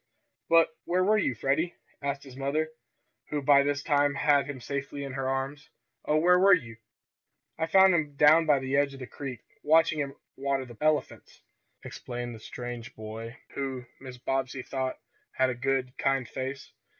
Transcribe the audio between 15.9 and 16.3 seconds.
kind